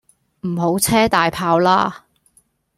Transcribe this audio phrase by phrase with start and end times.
[0.47, 2.07] 唔好車大炮啦